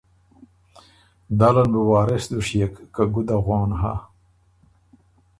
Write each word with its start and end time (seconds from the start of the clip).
دل 1.39 1.55
ان 1.61 1.69
بُو 1.73 1.81
وارث 1.91 2.25
دشيېک 2.31 2.73
که 2.93 3.03
ګده 3.13 3.37
غون 3.45 3.71
هۀ 3.81 3.93